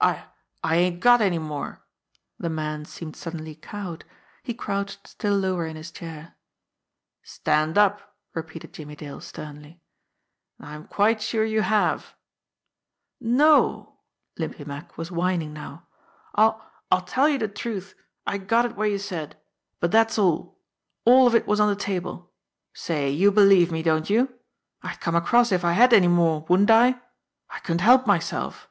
[0.00, 0.24] "I
[0.64, 1.84] I ain't got any more."
[2.40, 4.04] The man seemed suddenly cowed.
[4.42, 6.34] He crouched still lower in his chair.
[7.22, 9.80] "Stand up!" repeated Jimmie Dale sternly.
[10.58, 12.16] "Now I'm quite sure you have!"
[13.44, 14.00] "No!"
[14.40, 15.86] Limpy Mack was whining now.
[16.34, 16.52] "I
[16.90, 17.94] I'll tell you the truth.
[18.26, 19.36] I got it where you said.
[19.78, 20.58] But that's all
[21.04, 22.32] all of it was on the table.
[22.74, 24.34] Say, you believe me, don't you?
[24.82, 27.00] I'd come across if I had any more, wouldn't I?
[27.50, 28.68] I couldn't help my self."